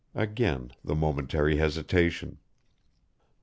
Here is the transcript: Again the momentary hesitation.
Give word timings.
Again 0.15 0.71
the 0.83 0.95
momentary 0.95 1.57
hesitation. 1.57 2.39